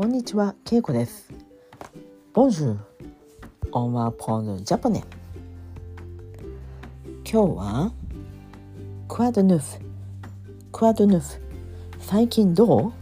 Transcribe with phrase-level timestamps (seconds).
[0.00, 1.30] こんにちは、ケイコです。
[2.32, 2.78] Bonjour,
[3.72, 5.04] on va prendre japonais.
[7.30, 7.92] 今日は、
[9.08, 9.78] クワドヌフ、
[10.72, 11.38] クワドヌフ、
[11.98, 12.92] 最近どう？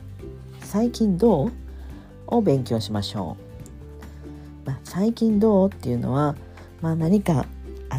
[0.58, 1.52] 最近どう？
[2.26, 3.36] を勉強しましょ
[4.64, 4.66] う。
[4.66, 5.68] まあ、最近どう？
[5.68, 6.34] っていうのは、
[6.80, 7.46] まあ、何か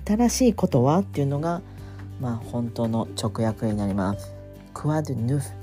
[0.06, 0.98] 新しいことは？
[0.98, 1.62] っていうのが、
[2.20, 4.36] まあ、本当の直訳になります。
[4.74, 5.59] クワドヌフ。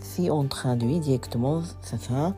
[0.00, 2.34] Si on traduit directement, ça sera、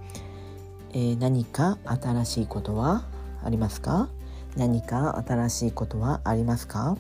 [0.93, 3.05] えー何か新しいことは
[3.45, 4.09] ありますか
[4.57, 6.97] 何か新しいことはありますか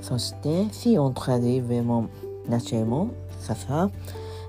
[0.00, 2.08] そして Si on traduit vraiment
[2.48, 3.08] naturellement,
[3.40, 3.90] ça sera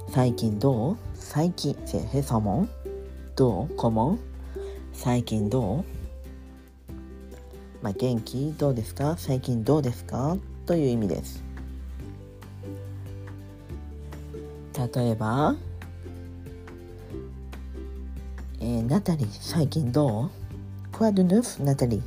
[0.09, 2.67] 最近どう最近 c'est récemment
[3.35, 4.17] どう comment
[4.91, 6.03] 最近どう
[7.81, 11.43] まあ、元気どうですか最近どうですかという意味です
[14.75, 15.55] 例えば、
[18.59, 20.29] えーナタリー最近どう？
[20.91, 22.01] クワドゥヌフナタリー。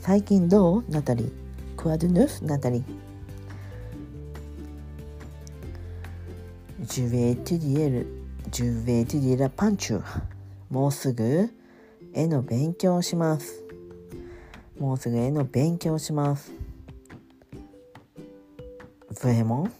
[0.00, 0.84] 最近どう？
[0.88, 1.32] ナタリー。
[1.76, 2.84] クワドゥヌフナタリー。
[6.86, 8.06] Je vais étudier le
[8.52, 10.02] Je vais étudier la peinture
[10.70, 11.48] もうすぐ
[12.12, 13.64] 絵の勉強をします。
[14.78, 16.52] もうすぐ絵の勉強をします。
[19.14, 19.70] Vraiment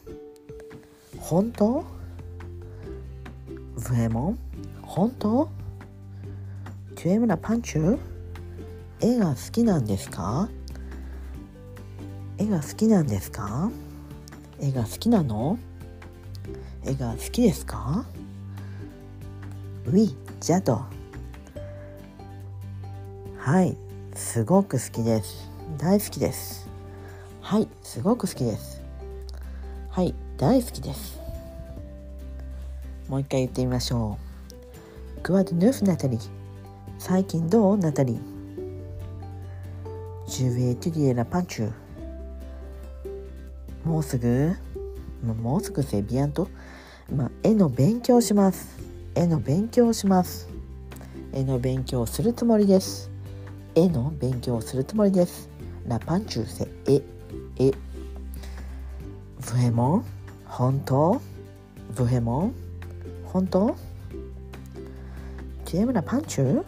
[1.27, 1.83] 本当
[3.79, 4.35] ？Vraiment
[4.83, 5.49] 本当
[6.97, 7.99] ？Tu aimes la peinture?
[9.01, 10.51] 絵が好きなんですか？
[12.37, 13.71] 絵が好きなんですか？
[14.61, 15.59] 絵が好きなの？
[16.85, 18.05] 絵が好きですか
[19.87, 20.83] ？Oui, j'adore
[23.39, 23.79] はい、
[24.15, 25.51] すごく好きです。
[25.79, 26.69] 大好きです。
[27.41, 28.83] はい、すごく好きです。
[29.89, 31.21] はい、大好きです。
[33.09, 34.19] もう一回言ってみましょ
[35.19, 35.21] う。
[35.23, 36.21] クワドヌフナタリー。
[36.99, 37.79] 最近どう？
[37.79, 38.19] ナタリー
[40.27, 41.71] Je vais étudier la peinture.
[43.85, 44.57] もうすぐ？
[45.23, 46.49] もうすぐ c'est bientôt
[47.15, 48.77] まあ、絵の勉強します。
[49.15, 50.49] 絵の勉強します。
[51.33, 53.09] 絵の勉強するつもりです。
[53.77, 55.49] 絵の勉強するつもりです。
[55.87, 57.03] La peinture c'est 絵。
[57.57, 57.73] 絵。
[59.41, 60.03] vraiment
[60.57, 61.21] 本当
[61.97, 62.53] ？vraiment
[63.33, 63.75] 本当
[65.65, 66.65] ？Tu aimes la peinture?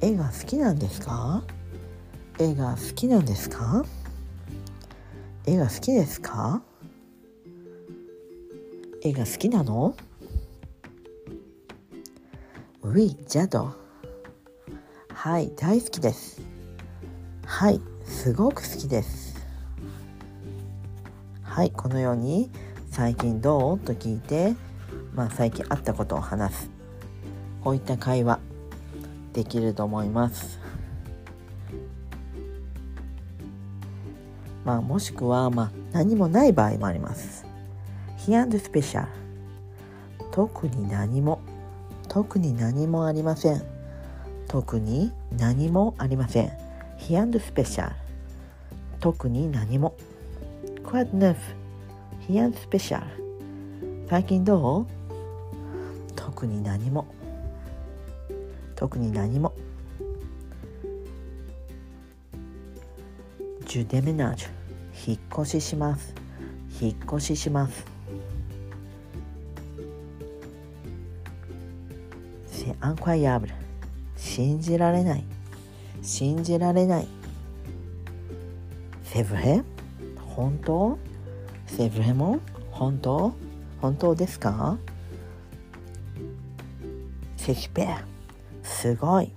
[0.00, 1.42] 絵が好きなんですか？
[2.38, 3.84] 絵が好きなんですか？
[5.44, 6.62] 絵が好きですか？
[9.02, 9.94] 絵が好きなの
[12.82, 13.72] ？Oui, j'adore
[15.12, 16.40] はい、大好きです。
[17.44, 19.29] はい、すごく好きです。
[21.50, 22.48] はい、このように
[22.92, 23.78] 最近どう？
[23.80, 24.54] と聞いて、
[25.14, 26.70] まあ、最近あったことを話す
[27.60, 28.38] こういった会話
[29.32, 30.60] できると思います。
[34.64, 37.44] まあ、もしくは、まあ、何もない場合もあります。
[38.16, 39.08] ヒアンドスペシャル
[40.30, 41.40] 特に何も
[42.06, 43.62] 特に何もありません。
[44.46, 46.52] 特に何もありません。
[46.96, 47.80] ヒアンドスペシ
[50.90, 51.36] quite new.
[52.26, 53.00] He and special.
[54.08, 54.86] 最近どう
[56.16, 57.06] 特に何も。
[58.74, 59.52] 特に何も。
[65.06, 66.12] 引っ越しします。
[66.80, 67.84] 引っ越しします。
[74.16, 75.24] 信じられない。
[76.02, 77.06] 信じられない。
[79.04, 79.69] セブヘム
[80.36, 80.98] 本当
[81.66, 82.38] ？C'est vraiment?
[82.70, 83.32] 本当？
[83.80, 84.78] 本当ですか
[87.36, 88.04] ？C'est super.
[88.62, 89.32] すごい。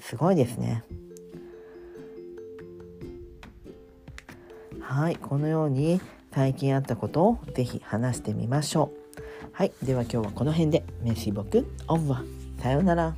[0.00, 0.84] すごいですね。
[4.80, 6.00] はい、このように
[6.32, 9.22] 最近あったことをぜひ話してみましょう。
[9.52, 10.84] はい、では今日はこの辺で。
[11.02, 12.22] メシボク、オンワ。
[12.60, 13.14] さようなら。